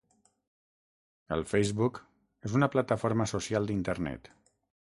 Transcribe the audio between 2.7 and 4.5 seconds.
plataforma social d'internet.